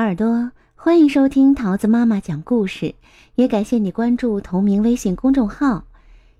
[0.00, 2.94] 耳朵，欢迎收听桃子妈妈讲故事，
[3.34, 5.84] 也感谢你关注同名微信公众号。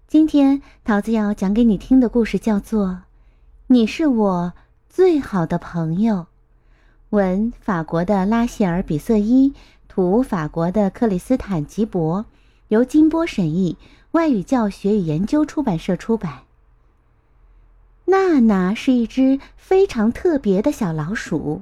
[0.09, 2.87] 今天桃子要讲给你听的故事叫做
[3.67, 4.55] 《你是我
[4.89, 6.15] 最好的朋友》，
[7.11, 9.53] 文法国的拉谢尔比瑟伊，
[9.89, 12.25] 图法国的克里斯坦吉博，
[12.69, 13.77] 由金波审译，
[14.13, 16.45] 外语教学与研究出版社出版。
[18.07, 21.61] 娜娜是一只非常特别的小老鼠。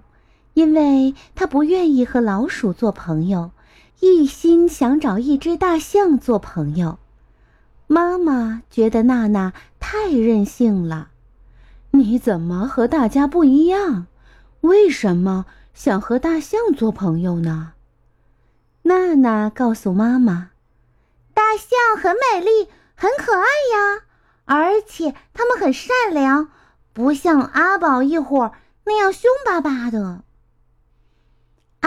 [0.59, 3.53] 因为他不愿意和老鼠做朋友，
[4.01, 6.99] 一心想找一只大象做朋友。
[7.87, 11.11] 妈妈觉得娜娜太任性了。
[11.93, 14.09] 你怎么和大家不一样？
[14.63, 17.75] 为什么想和大象做朋友呢？
[18.83, 20.51] 娜娜告诉妈妈
[21.33, 22.67] ：“大象很美丽，
[22.97, 24.03] 很可爱呀，
[24.45, 26.49] 而且它们很善良，
[26.93, 28.51] 不像阿宝一伙
[28.87, 30.25] 那样凶巴巴的。”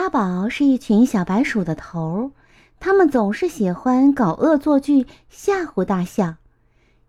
[0.02, 2.32] 阿宝是一群小白鼠的头，
[2.80, 6.38] 他们总是喜欢搞恶作剧吓唬大象。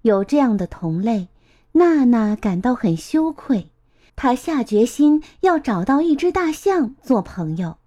[0.03, 1.29] 有这样的同类，
[1.73, 3.71] 娜娜感到很羞愧。
[4.15, 7.79] 她下决心要找到一只大象做朋友。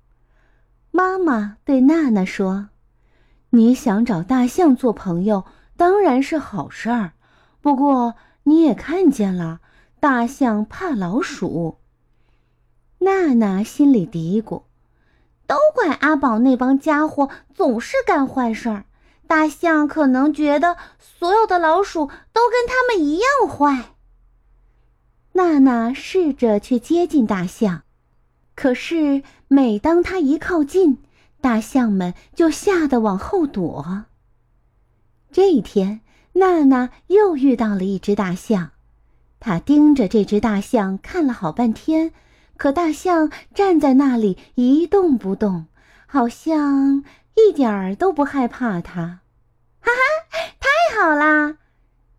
[0.89, 2.69] 妈妈对娜娜说
[3.52, 5.45] ：“你想找大象做朋友，
[5.77, 7.11] 当然是好事儿。
[7.61, 9.61] 不过你也看见了，
[9.99, 11.77] 大象怕老鼠。”
[13.05, 14.63] 娜娜心里嘀咕。
[15.47, 18.85] 都怪阿宝那帮家伙总是干坏事儿，
[19.27, 23.93] 大象可能觉得所有的老鼠都跟他们一样坏。
[25.33, 27.83] 娜娜试着去接近大象，
[28.55, 30.99] 可是每当她一靠近，
[31.41, 34.05] 大象们就吓得往后躲。
[35.31, 36.02] 这一天，
[36.33, 38.71] 娜娜又遇到了一只大象，
[39.39, 42.13] 她盯着这只大象看了好半天。
[42.58, 45.67] 可大象站在那里一动不动，
[46.08, 47.03] 好像
[47.36, 49.20] 一点儿都不害怕它。
[49.81, 51.58] 哈哈，太好啦！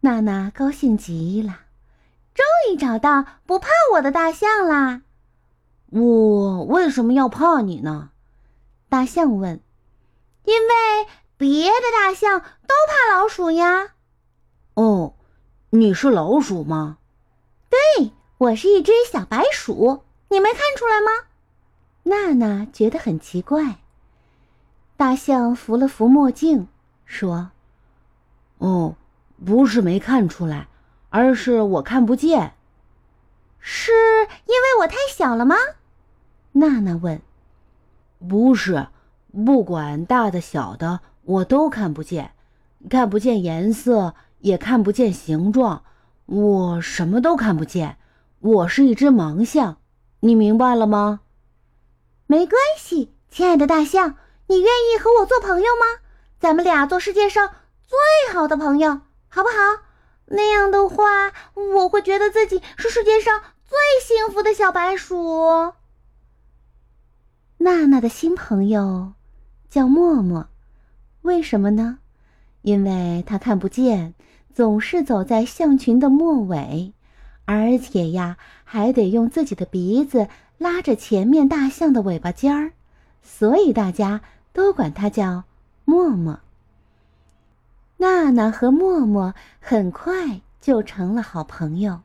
[0.01, 1.61] 娜娜高兴极了，
[2.35, 5.03] 终于找到不怕我的大象啦。
[5.91, 8.11] 我为什么要怕你呢？
[8.89, 9.61] 大象问。
[10.45, 13.95] 因为别的大象都怕老鼠呀。
[14.75, 15.15] 哦，
[15.71, 16.99] 你是老鼠吗？
[17.69, 20.05] 对，我是一只小白鼠。
[20.29, 21.29] 你没看出来吗？
[22.05, 23.77] 娜娜觉得很奇怪。
[24.97, 26.69] 大象扶了扶墨镜，
[27.05, 27.51] 说
[28.59, 28.97] ：“哦，
[29.45, 30.69] 不是没看出来，
[31.11, 32.55] 而是我看不见。
[33.61, 35.55] 是因为我太小了吗？”
[36.53, 37.21] 娜娜问。
[38.27, 38.89] “不是，
[39.45, 42.33] 不管大的小的，我都看不见，
[42.89, 45.83] 看不见颜色，也看不见形状，
[46.25, 47.99] 我什么都看不见。
[48.41, 49.77] 我是一只盲象。”
[50.27, 51.21] 你明白了吗？
[52.27, 54.17] 没关系，亲爱的大象，
[54.49, 56.03] 你愿意和我做朋友吗？
[56.41, 57.49] 咱们俩做世界上
[57.87, 59.55] 最好的朋友，好不好？
[60.27, 65.73] 那样的话，我会觉得自己是世界上最幸福的小白鼠。
[67.59, 69.13] 娜娜的新朋友
[69.71, 70.49] 叫默默，
[71.23, 72.01] 为什么呢？
[72.63, 74.15] 因为他看不见，
[74.53, 76.93] 总是走在象群的末尾。
[77.47, 82.73] 而且呀，还得用自己的鼻子拉着前面大象的尾巴尖儿，
[83.23, 84.21] 所以大家
[84.53, 85.45] 都管它叫
[85.85, 86.41] 默默。
[87.99, 92.01] 娜娜和默默很快就成了好朋友。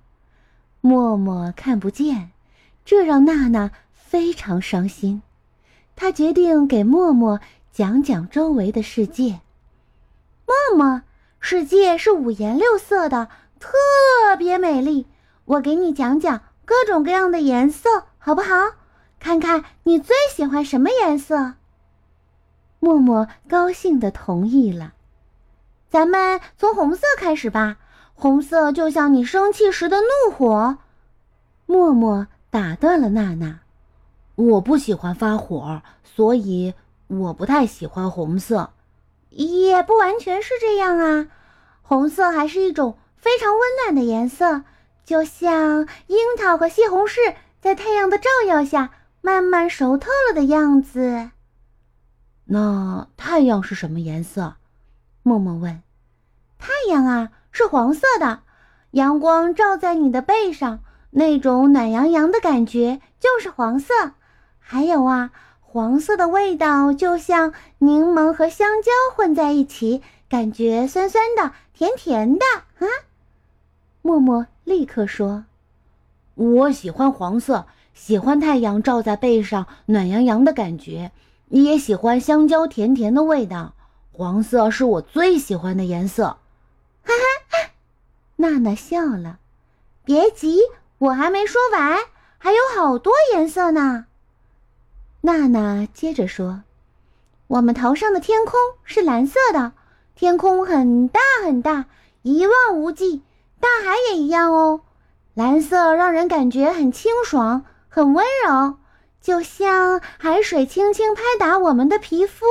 [0.80, 2.32] 默默看不见，
[2.86, 5.22] 这让娜娜非常伤心。
[5.96, 7.40] 她决定给默默
[7.72, 9.42] 讲讲周围的世界。
[10.46, 11.02] 默默，
[11.40, 13.30] 世界是五颜六色的，
[13.60, 13.70] 特
[14.38, 15.08] 别美丽。
[15.46, 18.56] 我给你讲讲各种各样的颜色，好不好？
[19.20, 21.54] 看看你最喜欢什么颜色。
[22.80, 24.94] 默默高兴的同意了。
[25.90, 27.78] 咱们从红色开始吧，
[28.14, 30.78] 红色就像你生气时的怒火。
[31.66, 33.60] 默默打断了娜娜
[34.36, 36.74] ：“我不喜欢发火，所以
[37.08, 38.72] 我不太喜欢红色。”
[39.30, 41.28] 也不完全是这样啊，
[41.82, 44.64] 红色还是一种非常温暖的颜色。
[45.06, 51.32] 就像樱桃和西红柿在太阳的照耀下慢慢熟透了的样子。
[52.46, 54.56] 那太阳是什么颜色？
[55.24, 55.82] 默默问。
[56.58, 58.42] 太阳啊，是黄色的。
[58.92, 60.80] 阳光照在你的背上，
[61.12, 63.94] 那种暖洋洋的感觉就是黄色。
[64.60, 72.46] 还有啊，黄色的味道就像柠檬和香蕉混在一起，感觉酸酸的、甜甜的
[72.80, 72.88] 啊。
[74.02, 75.46] 默默立刻说
[76.36, 81.12] ：“我喜欢黄色，喜欢太阳照在背上暖洋洋的感觉，
[81.48, 83.74] 你也喜欢香蕉甜甜的味道。
[84.12, 86.38] 黄色是我最喜欢的颜色。
[87.04, 87.14] 哈
[87.50, 87.72] 哈，
[88.38, 89.40] 娜娜笑了。
[90.04, 90.60] 别急，
[90.98, 92.00] 我还没说完，
[92.38, 94.06] 还有好多颜色呢。
[95.22, 96.64] 娜娜接着说
[97.48, 99.74] ：“我们头上的天空是蓝色的，
[100.16, 101.86] 天空很大很大，
[102.24, 103.22] 一望无际，
[103.62, 104.82] 大海也一样哦。
[105.34, 108.76] 蓝色让人感觉很清爽，很温柔，
[109.22, 112.46] 就像海水轻轻拍打我们的皮肤。”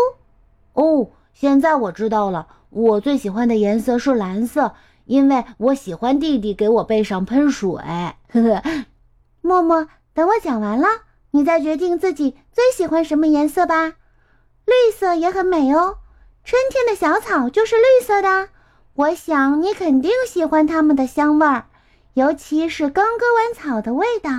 [0.72, 4.74] 哦，现在我知道了，我最喜欢的颜色是蓝色，
[5.04, 7.70] 因为我喜欢弟弟给我背上喷水。
[7.72, 8.62] 呵呵，
[9.42, 10.86] 默默，等我讲完了。
[11.32, 13.94] 你再决定自己最喜欢什么颜色吧，
[14.64, 15.98] 绿色也很美哦。
[16.42, 18.48] 春天的小草就是绿色的，
[18.94, 21.66] 我想你肯定喜欢它们的香味儿，
[22.14, 24.30] 尤其是刚割完草的味道。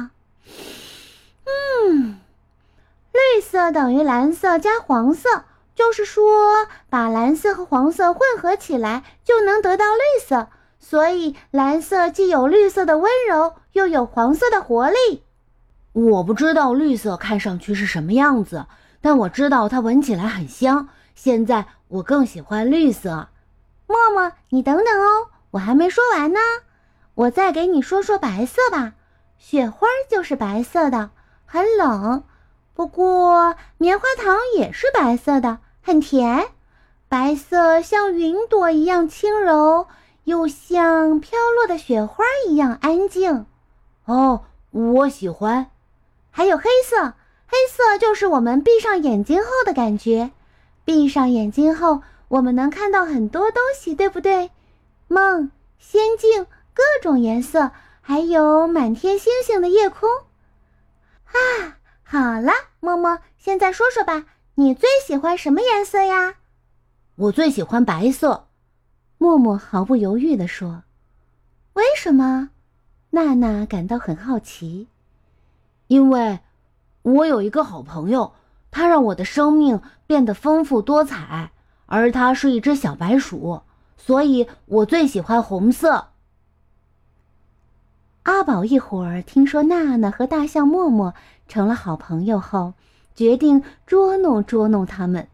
[1.45, 2.19] 嗯，
[3.11, 10.49] 绿色等于蓝色加黄色，就是说把蓝色和黄色混合起来就能得到绿色，
[10.79, 15.23] 所以蓝色既有绿色的温柔，又有黄色的活力。
[15.93, 18.67] 我不知道绿色看上去是什么样子，
[19.01, 20.89] 但我知道它闻起来很香。
[21.15, 23.29] 现在我更喜欢绿色。
[23.91, 26.39] 默默，你等等哦，我还没说完呢。
[27.13, 28.93] 我再给你说说白色吧。
[29.37, 31.09] 雪花就是白色的，
[31.45, 32.23] 很冷。
[32.73, 36.47] 不过棉花糖也是白色的，很甜。
[37.09, 39.87] 白色像云朵一样轻柔，
[40.23, 43.45] 又像飘落的雪花一样安静。
[44.05, 45.67] 哦，我喜欢。
[46.29, 47.13] 还有黑色，
[47.45, 50.31] 黑色就是我们闭上眼睛后的感觉。
[50.85, 52.01] 闭上眼睛后，
[52.31, 54.51] 我们能看到很多东西，对不对？
[55.09, 60.09] 梦、仙境，各种颜色，还有满天星星的夜空。
[61.25, 66.35] 啊，好了，默默，现在说说吧，你最喜欢什么颜色呀？
[67.15, 68.47] 我最喜欢白色。
[69.17, 70.83] 默默毫不犹豫地说。
[71.73, 72.51] 为什么？
[73.09, 74.87] 娜娜感到很好奇。
[75.87, 76.39] 因为，
[77.01, 78.31] 我有一个好朋友，
[78.71, 81.51] 他让我的生命变得丰富多彩，
[81.91, 83.63] 而它是一只小白鼠，
[83.97, 86.07] 所以我最喜欢红色。
[88.23, 91.13] 阿宝一会儿听说娜娜和大象默默
[91.49, 92.75] 成了好朋友后，
[93.13, 95.27] 决定捉弄捉弄他们。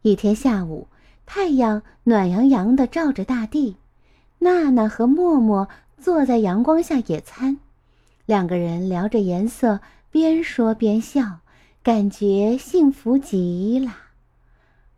[0.00, 0.88] 一天下午，
[1.26, 3.76] 太阳暖洋洋的照着大地，
[4.38, 5.68] 娜娜和默默
[5.98, 7.58] 坐在阳光下野餐。
[8.24, 9.80] 两个人聊着颜色，
[10.10, 11.40] 边说边笑，
[11.82, 14.05] 感觉幸福极了。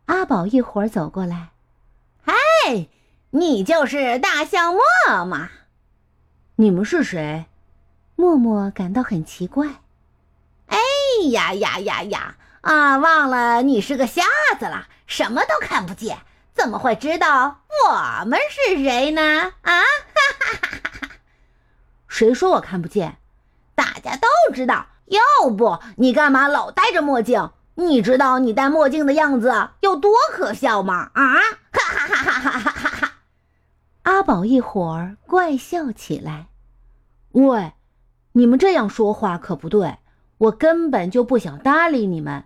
[0.09, 1.49] 阿宝一会儿走过来
[2.25, 2.33] ：“嗨，
[3.29, 4.81] 你就是大象默
[5.23, 5.49] 默？
[6.55, 7.45] 你们是谁？”
[8.17, 9.67] 默默感到很奇怪。
[10.65, 10.79] “哎
[11.29, 12.37] 呀呀呀呀！
[12.61, 14.23] 啊，忘了你是个瞎
[14.59, 16.17] 子了，什么都看不见，
[16.55, 19.21] 怎么会知道我们是谁呢？”
[19.61, 19.83] 啊，哈
[20.39, 21.09] 哈哈哈哈！
[22.07, 23.17] 谁说我看不见？
[23.75, 27.51] 大家都知道，要不你干嘛老戴着墨镜？
[27.79, 31.11] 你知道你戴墨镜的样子有多可笑吗？
[31.13, 31.35] 啊！
[31.71, 33.11] 哈哈哈哈哈哈哈哈！
[34.03, 36.47] 阿宝一会儿怪笑起来。
[37.31, 37.71] 喂，
[38.33, 39.97] 你们这样说话可不对，
[40.37, 42.43] 我根本就不想搭理你们。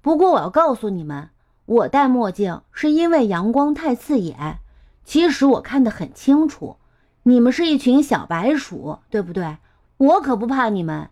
[0.00, 1.30] 不过我要告诉你们，
[1.64, 4.60] 我戴墨镜是因为阳光太刺眼。
[5.04, 6.76] 其实我看得很清楚，
[7.24, 9.58] 你们是一群小白鼠，对不对？
[9.96, 11.10] 我可不怕你们，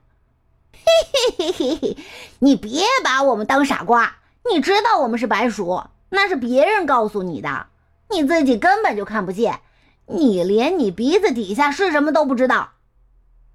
[0.84, 1.96] 嘿嘿嘿嘿嘿！
[2.40, 4.16] 你别把我们当傻瓜。
[4.50, 7.66] 你知道我们是白鼠，那是别人告诉你的，
[8.10, 9.60] 你自己根本就看不见。
[10.06, 12.72] 你连你鼻子底下是什么都不知道。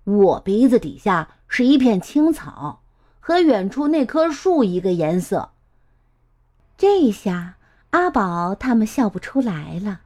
[0.04, 2.82] 我鼻子底下是一片青草，
[3.20, 5.52] 和远处那棵树一个颜色。
[6.76, 7.58] 这下
[7.92, 10.02] 阿宝他们笑不出来了。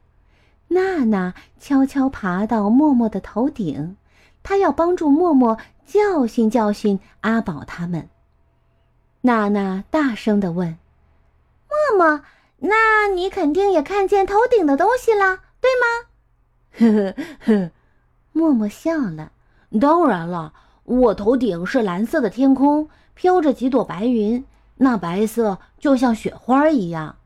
[0.68, 3.96] 娜娜悄悄爬到默默的头顶。
[4.44, 8.08] 他要帮助默默教训教训阿宝他们。
[9.22, 10.78] 娜娜大声的问
[11.66, 12.20] ：“默默，
[12.58, 16.08] 那你肯定也看见头顶的东西了，对吗？”
[16.78, 17.14] 呵呵
[17.46, 17.70] 呵，
[18.32, 19.32] 默默笑了。
[19.80, 20.52] 当然了，
[20.84, 24.44] 我头顶是蓝色的天空，飘着几朵白云，
[24.76, 27.16] 那白色就像雪花一样。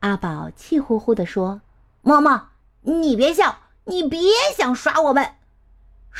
[0.00, 1.60] 阿宝气呼呼地说
[2.02, 2.40] ：“默默，
[2.82, 4.20] 你别笑，你别
[4.56, 5.32] 想耍我们。”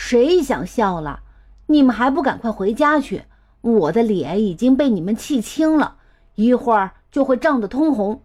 [0.01, 1.25] 谁想笑了？
[1.67, 3.25] 你们还不赶快回家去！
[3.63, 5.97] 我的脸已经被你们气青了，
[6.37, 8.23] 一会儿就会涨得通红，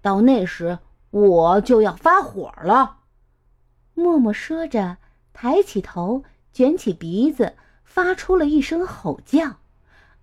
[0.00, 0.78] 到那时
[1.10, 2.98] 我就要发火了。
[3.94, 4.98] 默默说着，
[5.32, 7.54] 抬起头，卷起鼻子，
[7.84, 9.56] 发出了一声吼叫。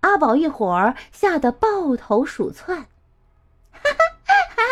[0.00, 2.78] 阿宝一伙儿吓得抱头鼠窜。
[2.78, 3.90] 哈哈
[4.24, 4.62] 哈哈！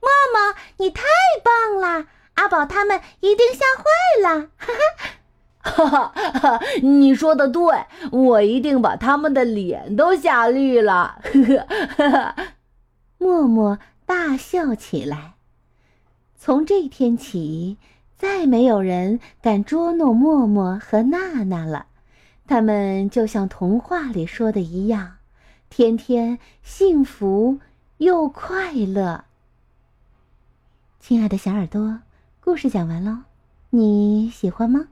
[0.00, 1.02] 默默，你太
[1.44, 2.06] 棒了！
[2.34, 3.84] 阿宝他们一定吓坏
[4.22, 4.48] 了。
[4.56, 5.10] 哈哈
[5.66, 6.12] 哈！
[6.14, 6.60] 哈！
[6.82, 11.20] 你说的对，我一定把他们的脸都吓绿了。
[11.32, 12.34] 呵呵。
[13.18, 15.34] 默默大笑起来。
[16.38, 17.76] 从这天起，
[18.16, 21.86] 再没有人敢捉弄默默和娜娜了。
[22.46, 25.16] 他们就像童话里说的一样，
[25.68, 27.58] 天天幸福
[27.96, 29.24] 又快乐。
[31.00, 32.00] 亲爱的小耳朵，
[32.40, 33.18] 故事讲完喽，
[33.70, 34.86] 你喜欢吗？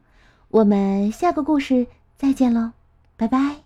[0.55, 2.71] 我们下个故事再见喽，
[3.17, 3.64] 拜拜。